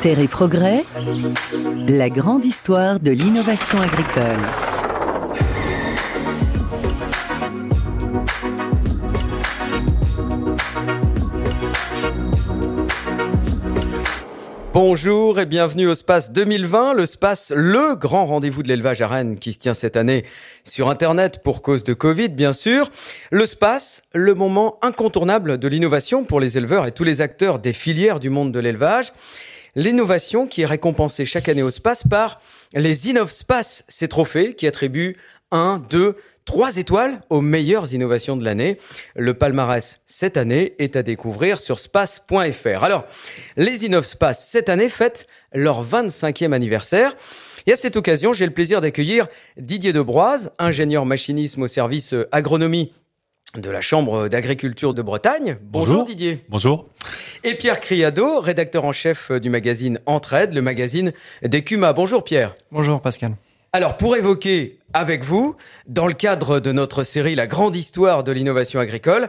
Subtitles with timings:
[0.00, 0.84] Terre et progrès,
[1.86, 4.69] la grande histoire de l'innovation agricole.
[14.72, 19.36] Bonjour et bienvenue au Space 2020, le Space, le grand rendez-vous de l'élevage à Rennes
[19.36, 20.24] qui se tient cette année
[20.62, 22.88] sur Internet pour cause de Covid, bien sûr.
[23.32, 27.72] Le Space, le moment incontournable de l'innovation pour les éleveurs et tous les acteurs des
[27.72, 29.12] filières du monde de l'élevage.
[29.74, 32.40] L'innovation qui est récompensée chaque année au Space par
[32.72, 35.16] les InnovSpace, ces trophées qui attribuent
[35.50, 36.16] un, deux,
[36.50, 38.76] trois étoiles aux meilleures innovations de l'année.
[39.14, 42.82] Le palmarès cette année est à découvrir sur space.fr.
[42.82, 43.04] Alors,
[43.56, 47.14] les InnovSpace cette année fêtent leur 25e anniversaire.
[47.68, 49.28] Et à cette occasion, j'ai le plaisir d'accueillir
[49.58, 52.92] Didier Debroise, ingénieur machinisme au service agronomie
[53.56, 55.56] de la Chambre d'agriculture de Bretagne.
[55.62, 56.44] Bonjour, Didier.
[56.48, 56.88] Bonjour.
[57.44, 61.12] Et Pierre Criado, rédacteur en chef du magazine Entraide, le magazine
[61.44, 61.92] des Cumas.
[61.92, 62.56] Bonjour Pierre.
[62.72, 63.36] Bonjour Pascal.
[63.72, 65.54] Alors pour évoquer avec vous,
[65.86, 69.28] dans le cadre de notre série La grande histoire de l'innovation agricole,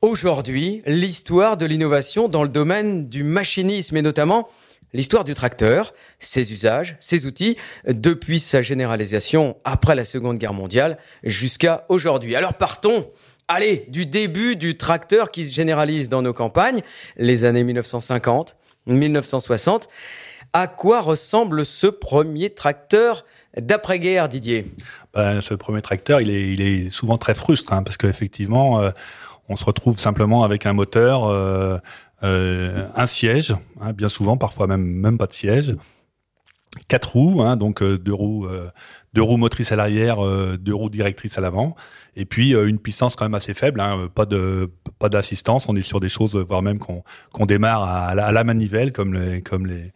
[0.00, 4.48] aujourd'hui l'histoire de l'innovation dans le domaine du machinisme et notamment
[4.92, 10.98] l'histoire du tracteur, ses usages, ses outils, depuis sa généralisation après la Seconde Guerre mondiale
[11.22, 12.34] jusqu'à aujourd'hui.
[12.34, 13.12] Alors partons
[13.46, 16.82] Allez, du début du tracteur qui se généralise dans nos campagnes,
[17.16, 19.88] les années 1950, 1960.
[20.52, 23.24] À quoi ressemble ce premier tracteur
[23.56, 24.66] d'après-guerre, Didier.
[25.14, 28.90] Ben, Ce premier tracteur, il est, il est souvent très frustre, hein, parce qu'effectivement, euh,
[29.48, 31.78] on se retrouve simplement avec un moteur, euh,
[32.22, 35.76] euh, un siège, hein, bien souvent, parfois même même pas de siège,
[36.88, 38.70] quatre roues, hein, donc euh, deux roues, euh,
[39.12, 40.18] deux roues motrices à l'arrière,
[40.58, 41.76] deux roues directrices à l'avant,
[42.16, 45.68] et puis une puissance quand même assez faible, hein, pas de pas d'assistance.
[45.68, 47.02] On est sur des choses, voire même qu'on
[47.34, 49.92] qu'on démarre à, la, à la manivelle, comme les comme les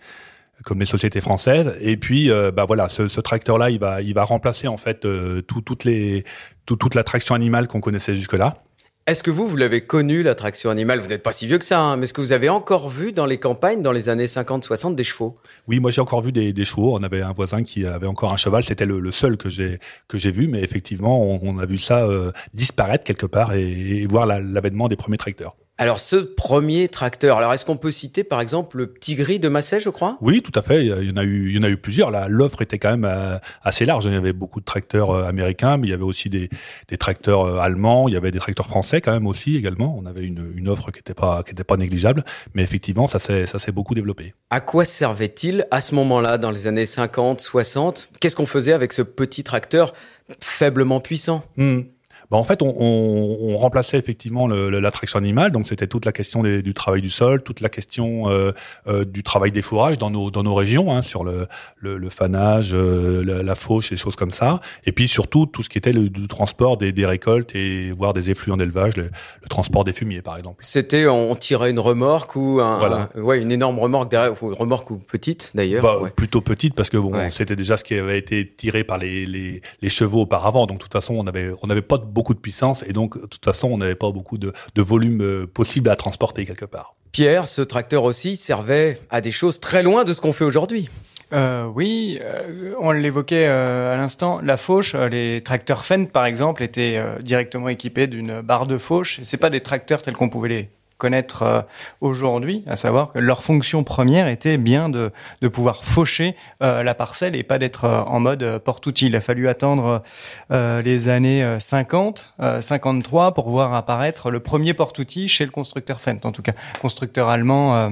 [0.65, 1.77] comme les sociétés françaises.
[1.81, 5.05] Et puis, euh, bah voilà, ce, ce tracteur-là, il va, il va remplacer en fait
[5.05, 6.25] euh, tout, toutes les,
[6.65, 8.62] tout, toute la traction animale qu'on connaissait jusque-là.
[9.06, 10.99] Est-ce que vous, vous l'avez connu, la traction animale?
[10.99, 13.12] Vous n'êtes pas si vieux que ça, hein, mais est-ce que vous avez encore vu
[13.12, 15.39] dans les campagnes, dans les années 50-60, des chevaux?
[15.69, 16.97] Oui, moi j'ai encore vu des, des, chevaux.
[16.97, 18.65] On avait un voisin qui avait encore un cheval.
[18.65, 19.78] C'était le, le, seul que j'ai
[20.09, 23.62] que j'ai vu, mais effectivement, on, on, a vu ça euh, disparaître quelque part et,
[23.62, 25.55] et voir l'avènement des premiers tracteurs.
[25.78, 29.50] Alors ce premier tracteur, alors est-ce qu'on peut citer par exemple le petit gris de
[29.50, 30.16] Massey, je crois?
[30.22, 30.87] Oui, tout à fait.
[30.87, 32.10] Il y en a eu, il y en a eu plusieurs.
[32.31, 34.06] L'offre était quand même euh, assez large.
[34.06, 36.48] Il y avait beaucoup de tracteurs euh, américains, mais il y avait aussi des,
[36.88, 38.09] des tracteurs euh, allemands.
[38.09, 39.94] Il y avait des tracteurs français quand même aussi également.
[39.98, 43.19] On avait une, une offre qui n'était pas, qui était pas négligeable, mais effectivement, ça
[43.19, 44.32] s'est, ça s'est beaucoup développé.
[44.48, 48.94] À quoi servait-il à ce moment-là, dans les années 50, 60 Qu'est-ce qu'on faisait avec
[48.94, 49.92] ce petit tracteur
[50.41, 51.44] faiblement puissant?
[51.59, 51.82] Hmm.
[52.31, 55.53] Bah en fait, on, on, on, remplaçait effectivement l'attraction animale.
[55.53, 58.53] Donc, c'était toute la question des, du travail du sol, toute la question euh,
[58.88, 61.47] euh, du travail des fourrages dans nos, dans nos régions, hein, sur le,
[61.78, 64.60] le, le fanage, euh, la, la, fauche, et choses comme ça.
[64.84, 68.12] Et puis, surtout, tout ce qui était le, le transport des, des, récoltes et voire
[68.12, 70.59] des effluents d'élevage, le, le, transport des fumiers, par exemple.
[70.60, 73.09] C'était, on tirait une remorque ou un, voilà.
[73.15, 75.82] un, ouais, une énorme remorque derrière, ou remorque ou petite d'ailleurs.
[75.82, 76.10] Bah, ouais.
[76.10, 77.31] Plutôt petite parce que bon, ouais.
[77.31, 80.66] c'était déjà ce qui avait été tiré par les, les, les chevaux auparavant.
[80.66, 83.27] Donc, de toute façon, on avait, on n'avait pas beaucoup de puissance et donc de
[83.27, 86.94] toute façon on n'avait pas beaucoup de, de volume euh, possible à transporter quelque part.
[87.12, 90.88] Pierre, ce tracteur aussi servait à des choses très loin de ce qu'on fait aujourd'hui.
[91.32, 94.41] Euh, oui, euh, on l'évoquait euh, à l'instant.
[94.43, 98.78] La fauche, euh, les tracteurs Fendt par exemple, étaient euh, directement équipés d'une barre de
[98.78, 99.21] fauche.
[99.22, 100.69] C'est pas des tracteurs tels qu'on pouvait les
[100.99, 101.62] connaître euh,
[102.01, 105.12] aujourd'hui, à savoir que leur fonction première était bien de,
[105.43, 109.07] de pouvoir faucher euh, la parcelle et pas d'être euh, en mode porte-outil.
[109.07, 110.03] Il a fallu attendre
[110.51, 116.27] euh, les années 50, 53 pour voir apparaître le premier porte-outil chez le constructeur Fendt,
[116.27, 117.91] en tout cas constructeur allemand euh,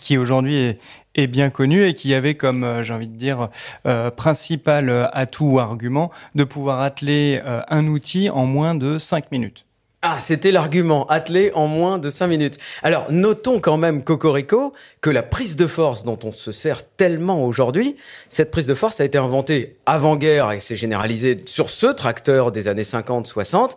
[0.00, 0.76] qui aujourd'hui
[1.14, 3.48] est, bien connu et qui avait comme, euh, j'ai envie de dire,
[3.86, 9.32] euh, principal atout ou argument de pouvoir atteler euh, un outil en moins de 5
[9.32, 9.64] minutes.
[10.00, 12.58] Ah, c'était l'argument, attelé en moins de 5 minutes.
[12.84, 17.44] Alors, notons quand même, Cocorico, que la prise de force dont on se sert tellement
[17.44, 17.96] aujourd'hui,
[18.28, 22.68] cette prise de force a été inventée avant-guerre et s'est généralisée sur ce tracteur des
[22.68, 23.72] années 50-60,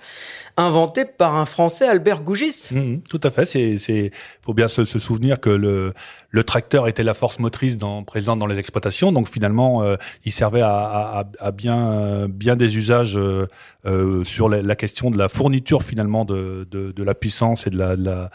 [0.57, 2.69] inventé par un Français, Albert Gougis.
[2.71, 3.45] Mmh, tout à fait.
[3.45, 4.11] C'est, c'est,
[4.41, 5.93] faut bien se, se, souvenir que le,
[6.29, 9.11] le tracteur était la force motrice dans, présente dans les exploitations.
[9.11, 9.95] Donc finalement, euh,
[10.25, 13.47] il servait à, à, à bien, bien des usages euh,
[13.87, 17.71] euh, sur la, la, question de la fourniture finalement de, de, de la puissance et
[17.71, 18.29] de la, de la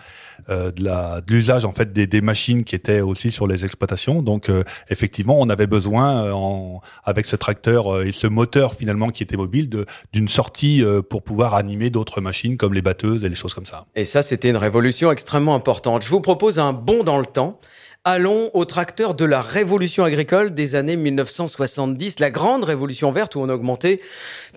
[0.49, 3.65] euh, de la de l'usage en fait des, des, machines qui étaient aussi sur les
[3.65, 4.23] exploitations.
[4.23, 9.23] Donc euh, effectivement, on avait besoin en, avec ce tracteur et ce moteur finalement qui
[9.23, 13.35] était mobile de d'une sortie pour pouvoir animer d'autres machines comme les batteuses et les
[13.35, 13.87] choses comme ça.
[13.95, 16.03] Et ça, c'était une révolution extrêmement importante.
[16.03, 17.59] Je vous propose un bond dans le temps.
[18.09, 23.41] Allons au tracteur de la révolution agricole des années 1970, la grande révolution verte où
[23.41, 24.01] on a augmenté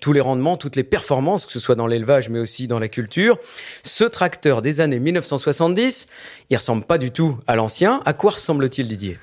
[0.02, 2.90] tous les rendements, toutes les performances, que ce soit dans l'élevage mais aussi dans la
[2.90, 3.40] culture.
[3.82, 6.06] Ce tracteur des années 1970,
[6.52, 8.04] il ressemble pas du tout à l'ancien.
[8.06, 9.18] À quoi ressemble-t-il Didier?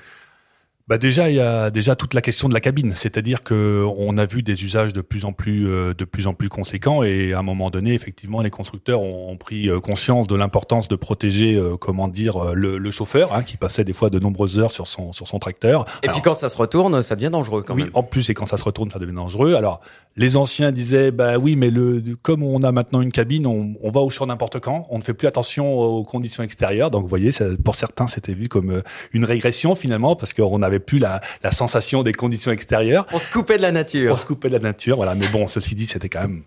[0.87, 4.17] Bah déjà, il y a déjà toute la question de la cabine, c'est-à-dire que on
[4.17, 7.33] a vu des usages de plus en plus euh, de plus en plus conséquents et
[7.33, 11.55] à un moment donné, effectivement, les constructeurs ont, pris euh, conscience de l'importance de protéger,
[11.55, 14.87] euh, comment dire, le, le chauffeur hein, qui passait des fois de nombreuses heures sur
[14.87, 15.85] son sur son tracteur.
[16.03, 17.91] Et puis quand ça se retourne, ça devient dangereux quand oui, même.
[17.93, 19.55] en plus, et quand ça se retourne, ça devient dangereux.
[19.55, 19.81] Alors
[20.15, 23.91] les anciens disaient, bah oui, mais le comme on a maintenant une cabine, on, on
[23.91, 26.91] va au champ n'importe quand, on ne fait plus attention aux conditions extérieures.
[26.91, 28.81] Donc vous voyez, ça, pour certains, c'était vu comme
[29.11, 33.05] une régression finalement parce qu'on avait plus la, la, sensation des conditions extérieures.
[33.11, 34.13] On se coupait de la nature.
[34.13, 35.15] On se coupait de la nature, voilà.
[35.15, 36.43] Mais bon, ceci dit, c'était quand même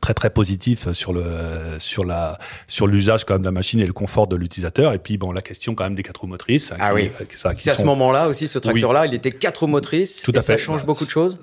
[0.00, 3.86] très très positif sur le sur la sur l'usage quand même de la machine et
[3.86, 6.72] le confort de l'utilisateur et puis bon la question quand même des quatre roues motrices
[6.78, 7.10] ah oui
[7.54, 10.40] c'est à ce moment-là aussi ce tracteur là il était quatre roues motrices tout à
[10.40, 11.38] fait ça change beaucoup de choses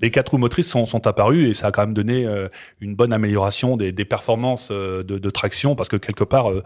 [0.00, 2.48] les quatre roues motrices sont, sont apparues et ça a quand même donné euh,
[2.80, 6.62] une bonne amélioration des, des performances euh, de, de, traction parce que quelque part euh,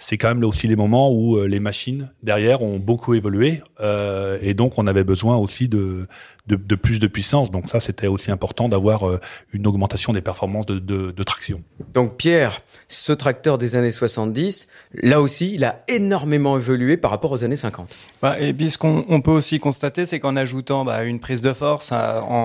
[0.00, 3.62] c'est quand même là aussi les moments où euh, les machines derrière ont beaucoup évolué
[3.80, 6.06] euh, et donc on avait besoin aussi de,
[6.46, 7.50] de, de plus de puissance.
[7.50, 9.20] Donc ça, c'était aussi important d'avoir euh,
[9.52, 11.62] une augmentation des performances de, de, de, traction.
[11.92, 17.30] Donc Pierre, ce tracteur des années 70, là aussi, il a énormément évolué par rapport
[17.30, 17.94] aux années 50.
[18.22, 21.42] Bah, et puis ce qu'on on peut aussi constater, c'est qu'en ajoutant bah, une prise
[21.42, 22.39] de force, en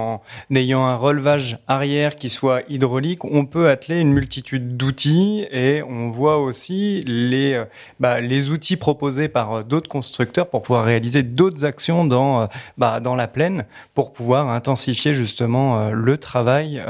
[0.53, 6.09] ayant un relevage arrière qui soit hydraulique, on peut atteler une multitude d'outils et on
[6.09, 7.65] voit aussi les euh,
[7.99, 12.45] bah, les outils proposés par euh, d'autres constructeurs pour pouvoir réaliser d'autres actions dans, euh,
[12.77, 16.81] bah, dans la plaine pour pouvoir intensifier justement le travail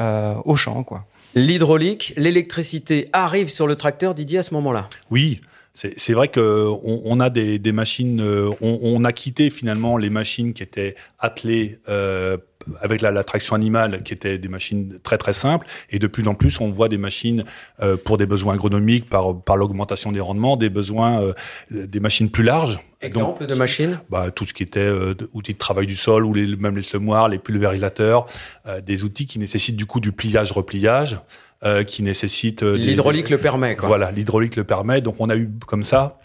[0.46, 0.84] au champ.
[0.84, 1.06] Quoi.
[1.36, 4.90] L'hydraulique, l'électricité arrive sur le tracteur, Didier, à ce moment-là?
[5.12, 5.42] Oui,
[5.76, 8.22] c'est vrai que on, on, a des, des machines,
[8.62, 12.38] on, on, a quitté finalement les machines qui étaient attelées euh,
[12.82, 16.28] avec la, la, traction animale, qui étaient des machines très très simples, et de plus
[16.28, 17.44] en plus, on voit des machines
[17.82, 21.34] euh, pour des besoins agronomiques, par, par l'augmentation des rendements, des besoins, euh,
[21.70, 22.80] des machines plus larges.
[23.02, 26.26] Exemple Donc, de machines bah, Tout ce qui était euh, outils de travail du sol,
[26.26, 28.26] ou les, même les semoirs, les pulvérisateurs,
[28.66, 31.20] euh, des outils qui nécessitent du coup du pliage-repliage.
[31.66, 33.88] Euh, qui nécessitent l'hydraulique le permet quoi.
[33.88, 36.20] voilà l'hydraulique le permet donc on a eu comme ça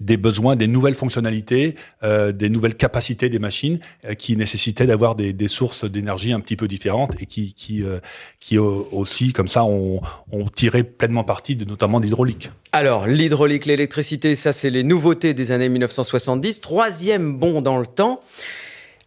[0.00, 5.14] des besoins, des nouvelles fonctionnalités, euh, des nouvelles capacités des machines euh, qui nécessitaient d'avoir
[5.14, 7.98] des, des, sources d'énergie un petit peu différentes et qui, qui, euh,
[8.40, 10.00] qui aussi, comme ça, ont,
[10.30, 12.50] ont tiré pleinement parti de notamment d'hydraulique.
[12.72, 16.60] Alors, l'hydraulique, l'électricité, ça c'est les nouveautés des années 1970.
[16.60, 18.20] Troisième bond dans le temps.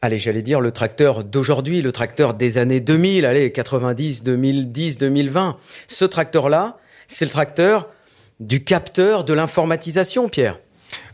[0.04, 5.58] Allez, j'allais dire le tracteur d'aujourd'hui, le tracteur des années 2000, allez, 90, 2010, 2020.
[5.86, 7.88] Ce tracteur-là, c'est le tracteur
[8.40, 10.58] du capteur de l'informatisation, Pierre.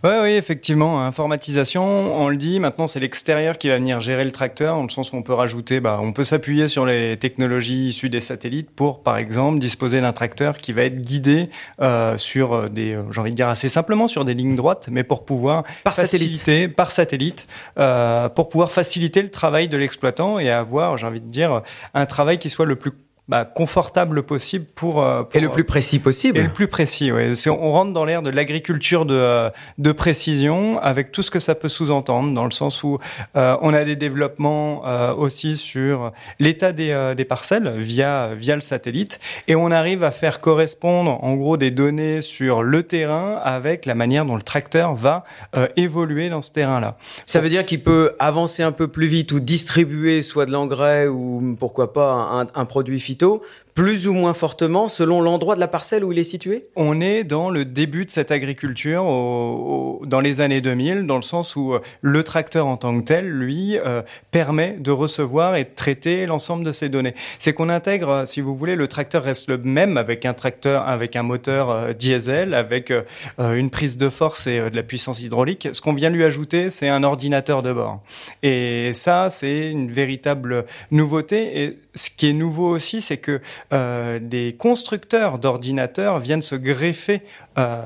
[0.03, 4.31] Oui, oui, effectivement, informatisation, on le dit, maintenant c'est l'extérieur qui va venir gérer le
[4.31, 7.87] tracteur, dans le sens où on peut rajouter, bah, on peut s'appuyer sur les technologies
[7.87, 11.49] issues des satellites pour, par exemple, disposer d'un tracteur qui va être guidé
[11.81, 15.03] euh, sur des, euh, j'ai envie de dire assez simplement, sur des lignes droites, mais
[15.03, 16.75] pour pouvoir par faciliter, satellite.
[16.75, 17.47] par satellite,
[17.79, 21.63] euh, pour pouvoir faciliter le travail de l'exploitant et avoir, j'ai envie de dire,
[21.95, 22.91] un travail qui soit le plus
[23.27, 26.37] bah, confortable possible pour, euh, pour, et le plus précis possible.
[26.37, 30.79] Et le plus précis c'est on rentre dans l'ère de l'agriculture de euh, de précision
[30.79, 32.99] avec tout ce que ça peut sous-entendre dans le sens où
[33.35, 38.55] euh, on a des développements euh, aussi sur l'état des, euh, des parcelles via via
[38.55, 39.19] le satellite.
[39.49, 43.95] Et on arrive à faire correspondre en gros des données sur le terrain avec la
[43.95, 47.83] manière dont le tracteur va euh, évoluer dans ce terrain là ça veut dire qu'il
[47.83, 52.47] peut avancer un peu plus vite ou distribuer soit de l'engrais ou pourquoi pas un,
[52.55, 53.41] un produit phyto hôpitaux
[53.77, 56.65] plus ou moins fortement selon l'endroit de la parcelle où il est situé?
[56.75, 61.17] On est dans le début de cette agriculture au, au, dans les années 2000, dans
[61.17, 65.57] le sens où euh, le tracteur en tant que tel, lui, euh, permet de recevoir
[65.57, 67.13] et de traiter l'ensemble de ces données.
[67.37, 70.87] C'est qu'on intègre, euh, si vous voulez, le tracteur reste le même avec un tracteur,
[70.87, 72.91] avec un moteur diesel, avec
[73.37, 75.69] une prise de force et de la puissance hydraulique.
[75.71, 78.01] Ce qu'on vient lui ajouter, c'est un ordinateur de bord.
[78.41, 81.61] Et ça, c'est une véritable nouveauté.
[81.61, 83.41] Et ce qui est nouveau aussi, c'est que
[83.73, 87.21] euh, des constructeurs d'ordinateurs viennent se greffer
[87.57, 87.81] euh,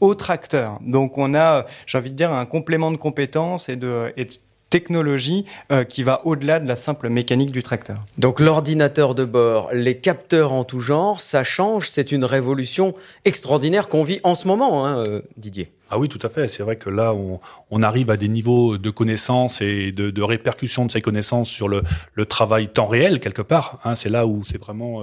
[0.00, 0.78] au tracteur.
[0.80, 4.32] Donc on a, j'ai envie de dire, un complément de compétences et de, et de
[4.74, 7.98] technologie euh, qui va au-delà de la simple mécanique du tracteur.
[8.18, 13.88] Donc l'ordinateur de bord, les capteurs en tout genre, ça change, c'est une révolution extraordinaire
[13.88, 15.70] qu'on vit en ce moment, hein, euh, Didier.
[15.94, 16.48] Ah oui, tout à fait.
[16.48, 20.84] C'est vrai que là, on, arrive à des niveaux de connaissances et de, de répercussion
[20.86, 21.84] de ces connaissances sur le,
[22.26, 23.78] travail temps réel, quelque part.
[23.84, 25.02] Hein, c'est là où c'est vraiment...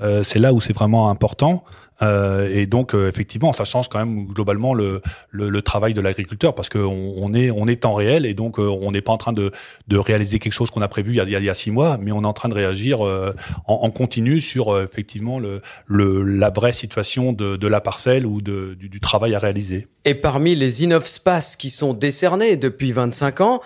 [0.00, 1.64] Euh, c'est là où c'est vraiment important.
[2.02, 6.00] Euh, et donc euh, effectivement, ça change quand même globalement le, le, le travail de
[6.00, 9.12] l'agriculteur parce qu'on on est on est temps réel et donc euh, on n'est pas
[9.12, 9.52] en train de,
[9.88, 11.98] de réaliser quelque chose qu'on a prévu il y a, il y a, six mois,
[12.00, 13.34] mais on est en train de réagir en,
[13.66, 18.74] en, continu sur effectivement le, le, la vraie situation de, de la parcelle ou de,
[18.74, 19.86] du, du travail à réaliser.
[20.04, 23.60] Et parmi les Innovspace qui sont décernés depuis 25 ans,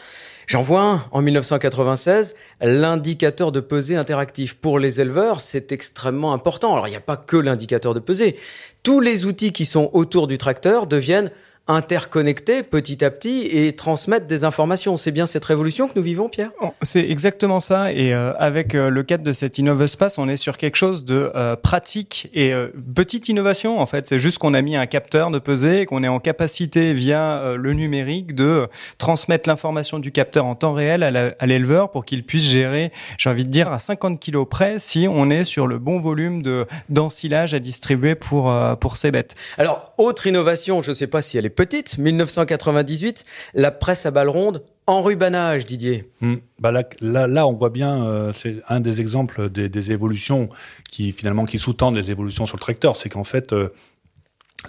[0.46, 4.54] J'en vois un en 1996, l'indicateur de pesée interactif.
[4.54, 6.72] Pour les éleveurs, c'est extrêmement important.
[6.72, 8.36] Alors, il n'y a pas que l'indicateur de pesée.
[8.84, 11.32] Tous les outils qui sont autour du tracteur deviennent
[11.68, 14.96] interconnecter petit à petit et transmettre des informations.
[14.96, 16.50] C'est bien cette révolution que nous vivons, Pierre?
[16.60, 17.92] Oh, C'est exactement ça.
[17.92, 21.32] Et euh, avec euh, le cadre de cet InnovSpace, on est sur quelque chose de
[21.34, 22.52] euh, pratique et
[22.94, 23.80] petite innovation.
[23.80, 26.20] En fait, c'est juste qu'on a mis un capteur de pesée et qu'on est en
[26.20, 28.68] capacité via le numérique de
[28.98, 33.44] transmettre l'information du capteur en temps réel à l'éleveur pour qu'il puisse gérer, j'ai envie
[33.44, 37.54] de dire, à 50 kilos près si on est sur le bon volume de d'ensilage
[37.54, 39.34] à distribuer pour pour ces bêtes.
[39.58, 44.12] Alors, autre innovation, je ne sais pas si elle est petite, 1998, la presse à
[44.12, 46.08] balles rondes en rubanage, Didier.
[46.20, 46.36] Hmm.
[46.60, 50.48] Bah là, là, on voit bien, euh, c'est un des exemples des, des, évolutions
[50.88, 53.70] qui finalement qui sous-tendent les évolutions sur le tracteur, c'est qu'en fait, euh,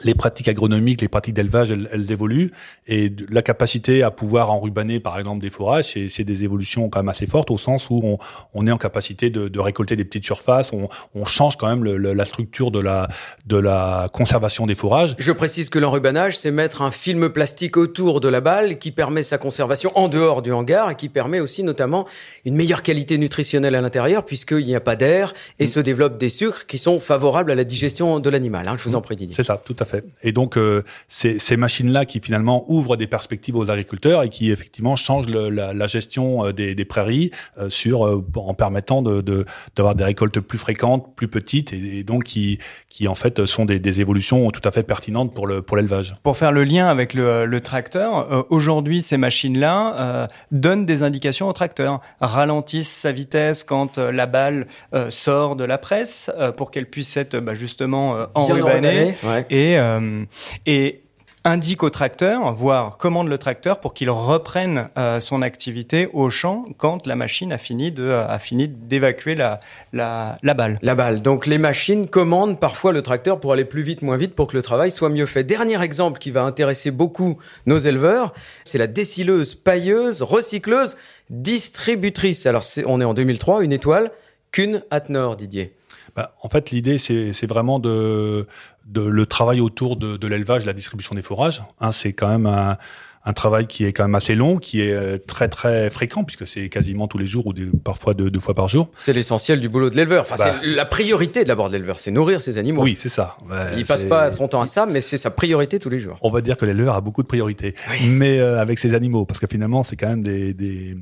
[0.04, 2.52] les pratiques agronomiques, les pratiques d'élevage, elles, évoluent
[2.88, 7.10] et la capacité à pouvoir enrubaner, par exemple, des fourrages, c'est des évolutions quand même
[7.10, 8.18] assez fortes au sens où on,
[8.54, 11.84] on est en capacité de, de, récolter des petites surfaces, on, on change quand même
[11.84, 13.08] le, la structure de la,
[13.46, 15.16] de la conservation des fourrages.
[15.18, 19.24] Je précise que l'enrubanage, c'est mettre un film plastique autour de la balle qui permet
[19.24, 22.08] sa conservation en dehors du hangar et qui permet aussi notamment
[22.46, 25.68] une meilleure qualité nutritionnelle à l'intérieur puisqu'il n'y a pas d'air et mm.
[25.68, 28.68] se développent des sucres qui sont favorables à la digestion de l'animal.
[28.68, 29.36] Hein, je vous en prie, Didier.
[29.36, 29.87] C'est ça, tout à fait.
[30.24, 34.52] Et donc, euh, c'est ces machines-là qui finalement ouvrent des perspectives aux agriculteurs et qui
[34.52, 39.46] effectivement changent le, la, la, gestion euh, des, des prairies euh, sur en permettant de
[39.76, 43.80] d'avoir des récoltes plus fréquentes, plus petites et, donc qui qui en fait sont des,
[43.80, 46.16] des, évolutions tout à fait pertinentes pour le pour l'élevage.
[46.24, 51.54] Pour faire le lien avec le, le tracteur, aujourd'hui ces machines-là donnent des indications au
[51.54, 54.68] tracteur, ralentissent sa vitesse quand la balle
[55.10, 59.46] sort de la presse pour qu'elle puisse être bah, justement enrubanée ouais.
[59.50, 60.24] et euh,
[60.66, 61.02] et
[61.48, 66.66] indique au tracteur, voire commande le tracteur pour qu'il reprenne euh, son activité au champ
[66.78, 69.60] quand la machine a fini de euh, a fini d'évacuer la,
[69.94, 70.78] la, la balle.
[70.82, 71.22] La balle.
[71.22, 74.58] Donc les machines commandent parfois le tracteur pour aller plus vite, moins vite, pour que
[74.58, 75.44] le travail soit mieux fait.
[75.44, 78.34] Dernier exemple qui va intéresser beaucoup nos éleveurs,
[78.66, 80.98] c'est la décileuse, pailleuse, recycleuse,
[81.30, 82.46] distributrice.
[82.46, 84.12] Alors on est en 2003, une étoile,
[84.52, 85.74] qu'une Atnor, Didier.
[86.18, 88.48] Bah, en fait, l'idée, c'est vraiment de,
[88.88, 91.64] de, le travail autour de, l'élevage, la distribution des fourrages.
[91.80, 92.78] Hein, c'est quand même un,
[93.28, 96.48] un travail qui est quand même assez long, qui est euh, très très fréquent puisque
[96.48, 98.90] c'est quasiment tous les jours ou des, parfois deux, deux fois par jour.
[98.96, 100.22] C'est l'essentiel du boulot de l'éleveur.
[100.22, 102.84] Enfin, bah, c'est la priorité de l'abord de l'éleveur, c'est nourrir ses animaux.
[102.84, 103.36] Oui, c'est ça.
[103.76, 106.18] Il passe pas son temps à ça, mais c'est sa priorité tous les jours.
[106.22, 107.76] On va dire que l'éleveur a beaucoup de priorités,
[108.08, 110.96] mais euh, avec ses animaux, parce que finalement c'est quand même des, des,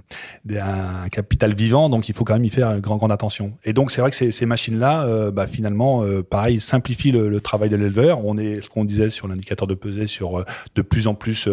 [0.46, 3.54] des, un capital vivant, donc il faut quand même y faire grande grande attention.
[3.66, 7.30] Et donc c'est vrai que ces, ces machines-là, euh, bah, finalement, euh, pareil, simplifient le,
[7.30, 8.26] le travail de l'éleveur.
[8.26, 11.48] On est, ce qu'on disait sur l'indicateur de pesée, sur de plus en plus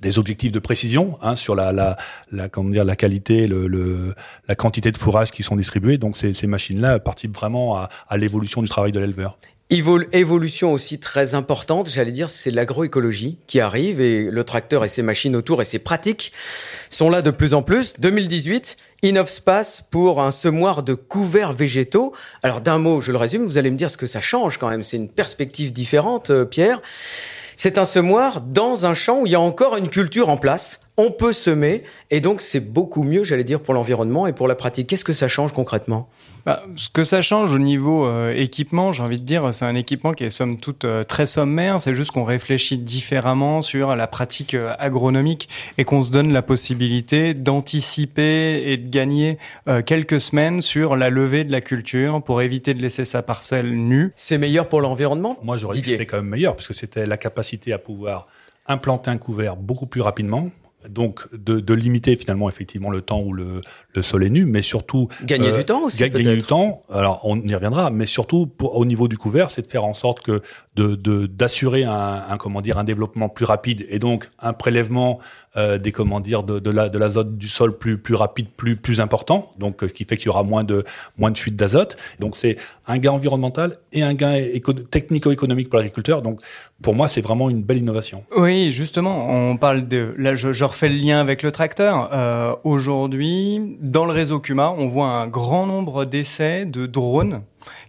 [0.00, 1.96] des objectifs de précision hein, sur la, la,
[2.32, 4.14] la, comment dire, la qualité, le, le,
[4.48, 5.98] la quantité de fourrage qui sont distribués.
[5.98, 9.38] Donc ces, ces machines-là participent vraiment à, à l'évolution du travail de l'éleveur.
[9.70, 15.02] Évolution aussi très importante, j'allais dire, c'est l'agroécologie qui arrive et le tracteur et ses
[15.02, 16.32] machines autour et ses pratiques
[16.88, 17.92] sont là de plus en plus.
[17.98, 22.14] 2018, Innovspace pour un semoir de couverts végétaux.
[22.42, 24.70] Alors d'un mot, je le résume, vous allez me dire ce que ça change quand
[24.70, 24.82] même.
[24.82, 26.80] C'est une perspective différente, euh, Pierre.
[27.60, 30.78] C'est un semoir dans un champ où il y a encore une culture en place.
[31.00, 34.56] On peut semer et donc c'est beaucoup mieux, j'allais dire, pour l'environnement et pour la
[34.56, 34.88] pratique.
[34.88, 36.08] Qu'est-ce que ça change concrètement?
[36.44, 39.76] Bah, Ce que ça change au niveau euh, équipement, j'ai envie de dire, c'est un
[39.76, 41.80] équipement qui est somme toute euh, très sommaire.
[41.80, 46.42] C'est juste qu'on réfléchit différemment sur la pratique euh, agronomique et qu'on se donne la
[46.42, 49.38] possibilité d'anticiper et de gagner
[49.86, 54.12] quelques semaines sur la levée de la culture pour éviter de laisser sa parcelle nue.
[54.16, 55.38] C'est meilleur pour l'environnement?
[55.44, 58.26] Moi, j'aurais dit que c'était quand même meilleur parce que c'était la capacité à pouvoir
[58.66, 60.48] implanter un couvert beaucoup plus rapidement
[60.88, 63.62] donc de, de, limiter finalement effectivement le temps où le,
[63.94, 65.98] le sol est nu, mais surtout gagner euh, du temps aussi.
[65.98, 66.80] Gagner du temps.
[66.90, 69.94] Alors on y reviendra, mais surtout pour, au niveau du couvert, c'est de faire en
[69.94, 70.42] sorte que
[70.76, 75.18] de d'assurer un, un, comment dire un développement plus rapide et donc un prélèvement
[75.56, 78.76] euh, des comment dire de, de la de l'azote du sol plus plus rapide, plus
[78.76, 79.48] plus important.
[79.58, 80.84] Donc euh, qui fait qu'il y aura moins de
[81.16, 81.96] moins de fuite d'azote.
[82.20, 84.38] Donc c'est un gain environnemental et un gain
[84.90, 86.22] technico-économique pour l'agriculteur.
[86.22, 86.40] Donc
[86.82, 88.24] pour moi, c'est vraiment une belle innovation.
[88.36, 92.10] Oui, justement, on parle de là, je, je refais le lien avec le tracteur.
[92.12, 97.42] Euh, Aujourd'hui, dans le réseau Cuma, on voit un grand nombre d'essais de drones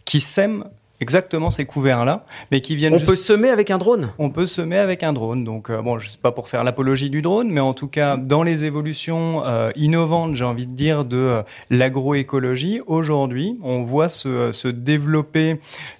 [0.06, 0.66] qui sèment
[1.02, 2.94] exactement ces couverts-là, mais qui viennent.
[2.94, 4.12] On peut semer avec un drone?
[4.18, 5.44] On peut semer avec un drone.
[5.44, 8.18] Donc euh, bon, je sais pas pour faire l'apologie du drone, mais en tout cas
[8.18, 14.10] dans les évolutions euh, innovantes, j'ai envie de dire de euh, l'agroécologie, aujourd'hui, on voit
[14.10, 15.60] se, se développer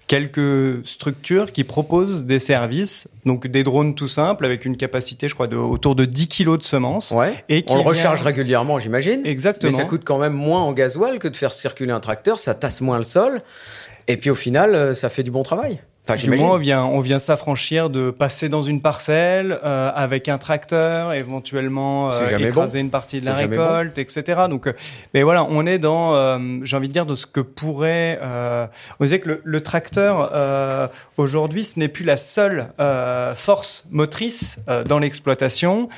[0.10, 5.36] quelques structures qui proposent des services, donc des drones tout simples avec une capacité, je
[5.36, 7.12] crois, de autour de 10 kilos de semences.
[7.12, 7.44] Ouais.
[7.48, 9.22] Et qui on le recharge régulièrement, j'imagine.
[9.24, 9.72] Exactement.
[9.72, 12.40] Mais ça coûte quand même moins en gasoil que de faire circuler un tracteur.
[12.40, 13.44] Ça tasse moins le sol.
[14.10, 15.80] Et puis au final, euh, ça fait du bon travail.
[16.08, 20.28] Enfin, du moins, on vient, on vient s'affranchir de passer dans une parcelle euh, avec
[20.28, 24.42] un tracteur, éventuellement euh, écraser une partie de la récolte, etc.
[24.50, 24.74] Donc, euh,
[25.14, 28.20] mais voilà, on est dans, euh, j'ai envie de dire, de ce que pourrait.
[28.24, 28.66] Euh,
[29.00, 32.70] on disait que le, le tracteur aujourd'hui, ce n'est plus la seule
[33.36, 35.90] force motrice dans l'exploitation.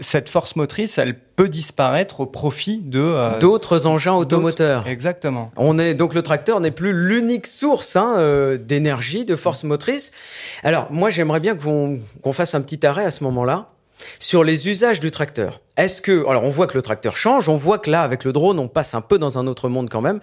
[0.00, 4.88] cette force motrice, elle peut disparaître au profit de euh, d'autres engins automoteurs.
[4.88, 5.52] Exactement.
[5.56, 10.12] On est donc le tracteur n'est plus l'unique source hein, euh, d'énergie, de force motrice.
[10.62, 13.70] Alors moi j'aimerais bien qu'on qu'on fasse un petit arrêt à ce moment-là
[14.18, 15.60] sur les usages du tracteur.
[15.76, 18.32] Est-ce que alors on voit que le tracteur change, on voit que là avec le
[18.32, 20.20] drone on passe un peu dans un autre monde quand même.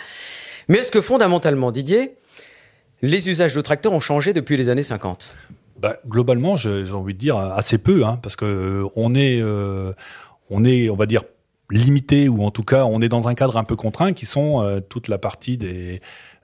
[0.67, 2.15] Mais est-ce que fondamentalement Didier,
[3.01, 5.33] les usages de tracteur ont changé depuis les années 50
[5.83, 9.91] bah, globalement, j'ai envie de dire assez peu, hein, parce que euh, on est euh,
[10.49, 11.23] on est, on va dire,
[11.71, 14.61] limité ou en tout cas on est dans un cadre un peu contraint qui sont
[14.61, 16.01] euh, toute la partie des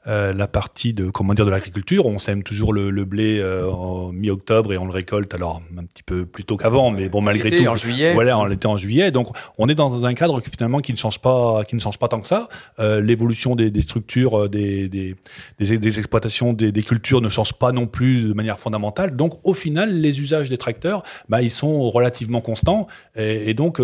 [0.09, 2.07] euh, la partie de comment dire de l'agriculture.
[2.07, 5.83] On sème toujours le, le blé euh, en mi-octobre et on le récolte alors un
[5.83, 7.67] petit peu plus tôt qu'avant, mais bon malgré tout.
[7.67, 8.13] en juillet.
[8.15, 9.11] Voilà, on l'était en juillet.
[9.11, 9.27] Donc
[9.59, 12.07] on est dans un cadre qui, finalement qui ne change pas, qui ne change pas
[12.07, 12.47] tant que ça.
[12.79, 15.15] Euh, L'évolution des, des, structures, euh, des, des,
[15.59, 19.15] des, exploitations, des, des, cultures ne change pas non plus de manière fondamentale.
[19.15, 23.79] Donc au final, les usages des tracteurs, bah, ils sont relativement constants et, et donc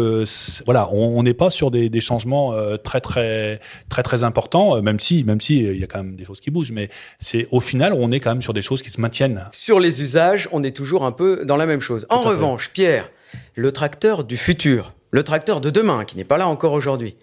[0.66, 2.54] voilà, on n'est pas sur des, des changements
[2.84, 6.26] très très très très importants, même si même si il y a quand même des
[6.26, 8.90] choses qui bougent, mais c'est au final, on est quand même sur des choses qui
[8.90, 9.46] se maintiennent.
[9.52, 12.06] Sur les usages, on est toujours un peu dans la même chose.
[12.10, 13.10] en revanche, Pierre,
[13.56, 17.16] le tracteur du futur, le tracteur de demain, qui n'est pas là encore aujourd'hui,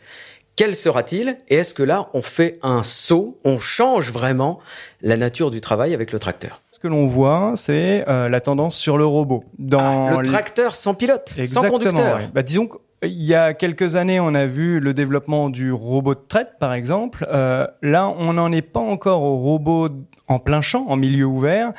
[0.55, 4.59] quel sera-t-il Et est-ce que là, on fait un saut, on change vraiment
[5.01, 6.61] la nature du travail avec le tracteur?
[6.71, 9.45] Ce que l'on voit, c'est euh, la tendance sur le robot.
[9.59, 12.17] Dans ah, le tracteur sans pilote, Exactement, sans conducteur.
[12.17, 12.29] Ouais.
[12.35, 12.69] Bah, disons
[13.03, 16.73] il y a quelques années, on a vu le développement du robot de traite, par
[16.73, 17.27] exemple.
[17.33, 19.89] Euh, là, on n'en est pas encore au robot
[20.29, 21.73] en plein champ, en milieu ouvert,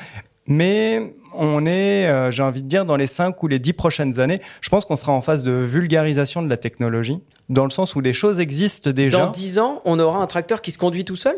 [0.47, 4.19] mais on est, euh, j'ai envie de dire, dans les cinq ou les dix prochaines
[4.19, 7.95] années, je pense qu'on sera en phase de vulgarisation de la technologie, dans le sens
[7.95, 9.19] où les choses existent déjà.
[9.19, 11.36] Dans dix ans, on aura un tracteur qui se conduit tout seul?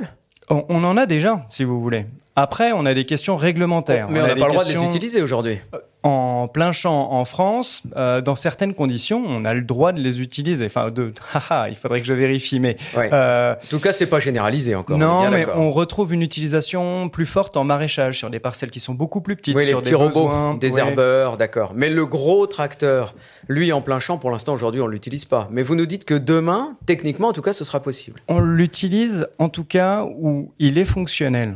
[0.50, 2.06] On, on en a déjà, si vous voulez.
[2.36, 4.10] Après, on a des questions réglementaires.
[4.10, 4.82] Mais on n'a pas le droit questions...
[4.82, 5.60] de les utiliser aujourd'hui.
[6.06, 10.22] En plein champ en France, euh, dans certaines conditions, on a le droit de les
[10.22, 10.68] utiliser.
[10.68, 13.10] Enfin, de, haha, il faudrait que je vérifie, mais ouais.
[13.12, 15.00] euh, en tout cas, c'est pas généralisé encore.
[15.00, 18.80] Non, on mais on retrouve une utilisation plus forte en maraîchage sur des parcelles qui
[18.80, 20.80] sont beaucoup plus petites, oui, sur les petits des robots, besoins, des ouais.
[20.80, 21.74] herbeurs, d'accord.
[21.76, 23.16] Mais le gros tracteur,
[23.48, 25.48] lui, en plein champ, pour l'instant, aujourd'hui, on l'utilise pas.
[25.50, 28.20] Mais vous nous dites que demain, techniquement, en tout cas, ce sera possible.
[28.28, 31.56] On l'utilise, en tout cas, où il est fonctionnel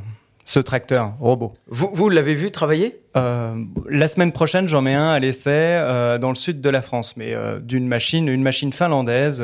[0.50, 1.54] ce tracteur robot.
[1.68, 3.02] Vous, vous l'avez vu travailler?
[3.16, 3.54] Euh,
[3.88, 7.18] La semaine prochaine, j'en mets un à l'essai euh, dans le sud de la France,
[7.18, 9.44] mais euh, d'une machine, une machine finlandaise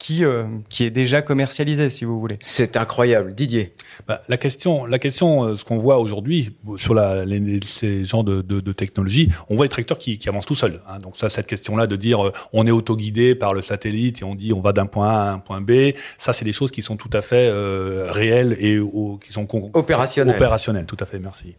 [0.00, 2.38] qui euh, qui est déjà commercialisée, si vous voulez.
[2.40, 3.74] C'est incroyable, Didier.
[4.08, 8.24] Bah, la question, la question, euh, ce qu'on voit aujourd'hui sur la, les, ces genres
[8.24, 10.80] de, de, de technologies, on voit les tracteurs qui, qui avancent tout seuls.
[10.88, 10.98] Hein.
[11.00, 14.34] Donc ça, cette question-là de dire euh, on est autoguidé par le satellite et on
[14.34, 16.80] dit on va d'un point A à un point B, ça c'est des choses qui
[16.82, 20.34] sont tout à fait euh, réelles et au, qui sont opérationnelles.
[20.34, 21.18] Opérationnelles, tout à fait.
[21.18, 21.54] Merci.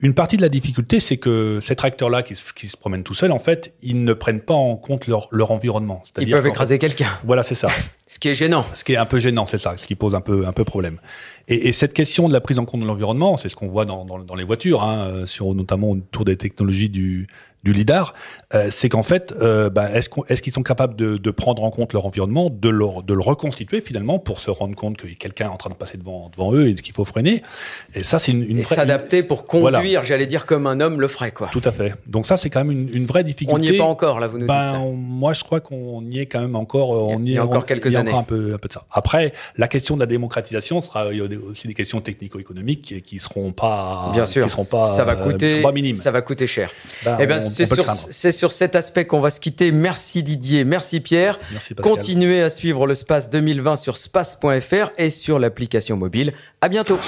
[0.00, 3.32] Une partie de la difficulté, c'est que ces tracteurs-là qui, qui, se promènent tout seuls,
[3.32, 6.02] en fait, ils ne prennent pas en compte leur, leur environnement.
[6.18, 7.08] Ils peuvent écraser quelqu'un.
[7.24, 7.70] Voilà, c'est ça.
[8.06, 8.66] ce qui est gênant.
[8.74, 10.64] Ce qui est un peu gênant, c'est ça, ce qui pose un peu, un peu
[10.64, 10.98] problème.
[11.48, 13.86] Et, et cette question de la prise en compte de l'environnement, c'est ce qu'on voit
[13.86, 17.26] dans, dans, dans, les voitures, hein, sur notamment autour des technologies du,
[17.66, 18.14] du lidar,
[18.54, 21.64] euh, c'est qu'en fait, euh, bah, est-ce qu'ils est qu'ils sont capables de, de, prendre
[21.64, 25.10] en compte leur environnement, de, leur, de le reconstituer finalement pour se rendre compte qu'il
[25.10, 27.42] y a quelqu'un en train de passer devant, devant eux et qu'il faut freiner?
[27.94, 30.02] Et ça, c'est une, une et s'adapter pour conduire, voilà.
[30.04, 31.48] j'allais dire comme un homme le ferait, quoi.
[31.50, 31.94] Tout à fait.
[32.06, 33.52] Donc ça, c'est quand même une, une, vraie difficulté.
[33.52, 34.76] On n'y est pas encore là, vous nous ben, dites.
[34.76, 36.90] On, moi, je crois qu'on y est quand même encore.
[36.90, 38.10] On il y a, est, encore on, quelques y a années.
[38.10, 38.84] Encore un peu, un peu de ça.
[38.92, 43.02] Après, la question de la démocratisation sera il y a aussi des questions technico-économiques qui,
[43.02, 45.96] qui seront pas, bien sûr, qui seront pas, ça va coûter, pas minimes.
[45.96, 46.70] ça va coûter cher.
[47.04, 49.72] Ben, eh ben, c'est sur, sur cet aspect qu'on va se quitter.
[49.72, 51.40] Merci Didier, merci Pierre.
[51.50, 56.32] Merci Continuez à suivre le Space 2020 sur space.fr et sur l'application mobile.
[56.60, 57.00] À bientôt.